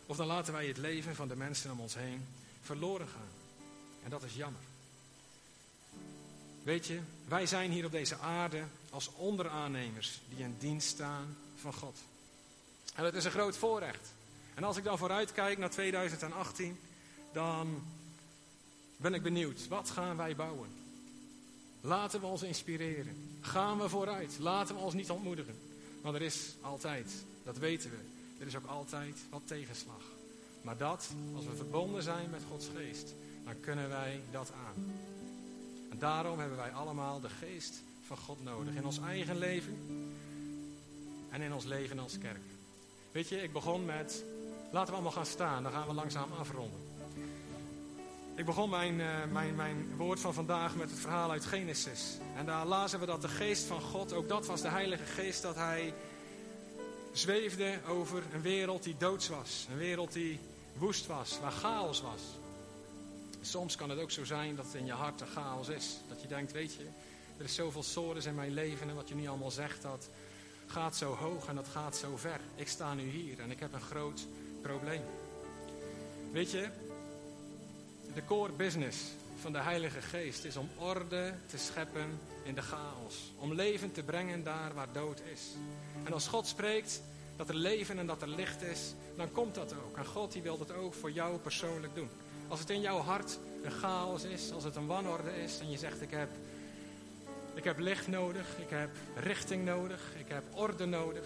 [0.05, 2.25] of dan laten wij het leven van de mensen om ons heen
[2.61, 3.29] verloren gaan.
[4.03, 4.61] En dat is jammer.
[6.63, 11.73] Weet je, wij zijn hier op deze aarde als onderaannemers die in dienst staan van
[11.73, 11.97] God.
[12.95, 14.13] En dat is een groot voorrecht.
[14.53, 16.79] En als ik dan vooruit kijk naar 2018,
[17.33, 17.83] dan
[18.97, 19.67] ben ik benieuwd.
[19.67, 20.69] Wat gaan wij bouwen?
[21.81, 23.37] Laten we ons inspireren.
[23.41, 24.37] Gaan we vooruit.
[24.39, 25.68] Laten we ons niet ontmoedigen.
[26.01, 27.11] Want er is altijd,
[27.43, 27.97] dat weten we,
[28.39, 30.03] er is ook altijd wat tegenslag.
[30.61, 33.13] Maar dat, als we verbonden zijn met Gods geest,
[33.45, 34.91] dan kunnen wij dat aan.
[35.89, 38.75] En daarom hebben wij allemaal de geest van God nodig.
[38.75, 39.77] In ons eigen leven
[41.29, 42.41] en in ons leven als kerk.
[43.11, 44.23] Weet je, ik begon met,
[44.71, 46.88] laten we allemaal gaan staan, dan gaan we langzaam afronden.
[48.39, 52.17] Ik begon mijn, uh, mijn, mijn woord van vandaag met het verhaal uit Genesis.
[52.35, 55.41] En daar lazen we dat de geest van God, ook dat was de Heilige Geest,
[55.41, 55.93] dat hij
[57.11, 59.67] zweefde over een wereld die doods was.
[59.71, 60.39] Een wereld die
[60.77, 62.21] woest was, waar chaos was.
[63.41, 65.97] Soms kan het ook zo zijn dat in je hart een chaos is.
[66.07, 66.85] Dat je denkt, weet je,
[67.37, 70.09] er is zoveel sores in mijn leven en wat je nu allemaal zegt, dat
[70.67, 72.39] gaat zo hoog en dat gaat zo ver.
[72.55, 74.27] Ik sta nu hier en ik heb een groot
[74.61, 75.03] probleem.
[76.31, 76.69] Weet je,
[78.13, 78.97] de core business
[79.41, 83.31] van de Heilige Geest is om orde te scheppen in de chaos.
[83.37, 85.41] Om leven te brengen daar waar dood is.
[86.03, 87.01] En als God spreekt
[87.35, 89.97] dat er leven en dat er licht is, dan komt dat ook.
[89.97, 92.09] En God die wil dat ook voor jou persoonlijk doen.
[92.47, 95.77] Als het in jouw hart een chaos is, als het een wanorde is en je
[95.77, 96.29] zegt ik heb,
[97.53, 101.23] ik heb licht nodig, ik heb richting nodig, ik heb orde nodig,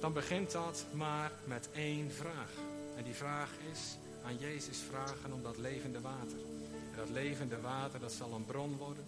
[0.00, 2.50] dan begint dat maar met één vraag.
[2.96, 3.96] En die vraag is,
[4.26, 6.38] aan Jezus vragen om dat levende water.
[6.90, 9.04] En dat levende water, dat zal een bron worden.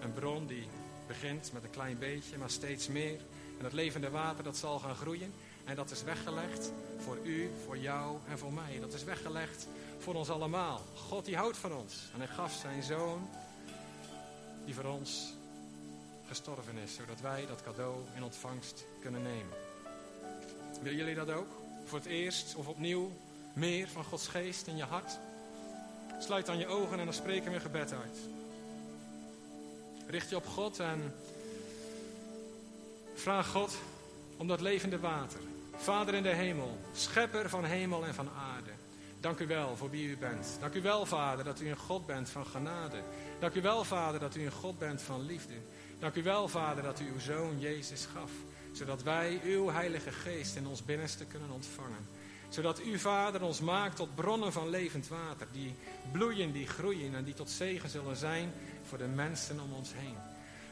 [0.00, 0.68] Een bron die
[1.06, 3.20] begint met een klein beetje, maar steeds meer.
[3.56, 5.32] En dat levende water, dat zal gaan groeien.
[5.64, 8.78] En dat is weggelegd voor u, voor jou en voor mij.
[8.80, 9.66] Dat is weggelegd
[9.98, 10.80] voor ons allemaal.
[10.94, 12.10] God die houdt van ons.
[12.12, 13.28] En hij gaf zijn zoon,
[14.64, 15.32] die voor ons
[16.26, 16.94] gestorven is.
[16.94, 19.56] Zodat wij dat cadeau in ontvangst kunnen nemen.
[20.82, 21.48] Willen jullie dat ook?
[21.84, 23.12] Voor het eerst of opnieuw
[23.54, 25.18] meer van Gods geest in je hart.
[26.18, 28.18] Sluit dan je ogen en dan spreken we gebed uit.
[30.06, 31.14] Richt je op God en
[33.14, 33.76] vraag God
[34.36, 35.40] om dat levende water.
[35.76, 38.70] Vader in de hemel, schepper van hemel en van aarde.
[39.20, 40.56] Dank u wel voor wie u bent.
[40.60, 43.02] Dank u wel, Vader, dat u een God bent van genade.
[43.40, 45.54] Dank u wel, Vader, dat u een God bent van liefde.
[45.98, 48.30] Dank u wel, Vader, dat u uw Zoon Jezus gaf.
[48.72, 52.06] Zodat wij uw Heilige Geest in ons binnenste kunnen ontvangen
[52.54, 55.46] zodat u, Vader, ons maakt tot bronnen van levend water.
[55.52, 55.74] Die
[56.12, 58.52] bloeien, die groeien en die tot zegen zullen zijn
[58.88, 60.16] voor de mensen om ons heen.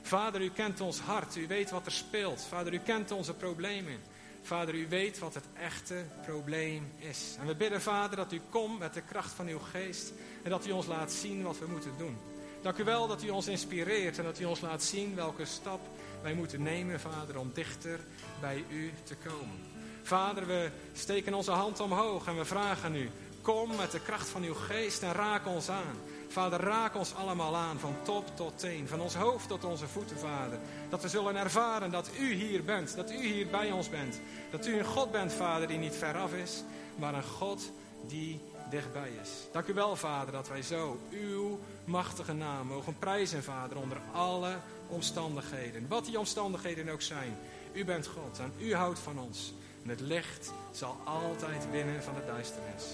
[0.02, 1.36] Vader, u kent ons hart.
[1.36, 2.42] U weet wat er speelt.
[2.48, 4.00] Vader, u kent onze problemen.
[4.42, 7.36] Vader, u weet wat het echte probleem is.
[7.40, 10.12] En we bidden, Vader, dat u komt met de kracht van uw geest.
[10.42, 12.16] En dat u ons laat zien wat we moeten doen.
[12.62, 15.80] Dank u wel dat u ons inspireert en dat u ons laat zien welke stap
[16.22, 18.00] wij moeten nemen, Vader, om dichter
[18.40, 19.71] bij u te komen.
[20.02, 24.42] Vader, we steken onze hand omhoog en we vragen u, kom met de kracht van
[24.42, 25.96] uw geest en raak ons aan.
[26.28, 30.18] Vader, raak ons allemaal aan, van top tot teen, van ons hoofd tot onze voeten,
[30.18, 30.58] Vader.
[30.88, 34.20] Dat we zullen ervaren dat u hier bent, dat u hier bij ons bent.
[34.50, 36.62] Dat u een God bent, Vader, die niet veraf is,
[36.96, 37.70] maar een God
[38.06, 38.40] die
[38.70, 39.30] dichtbij is.
[39.52, 44.56] Dank u wel, Vader, dat wij zo uw machtige naam mogen prijzen, Vader, onder alle
[44.88, 45.86] omstandigheden.
[45.88, 47.36] Wat die omstandigheden ook zijn.
[47.72, 49.52] U bent God en u houdt van ons.
[49.82, 52.84] En het licht zal altijd winnen van de duisternis.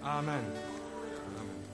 [0.00, 0.44] Amen.
[1.36, 1.64] Amen.